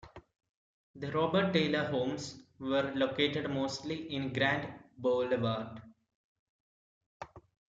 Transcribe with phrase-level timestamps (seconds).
[0.95, 5.79] The Robert Taylor Homes were located mostly in Grand Boulevard.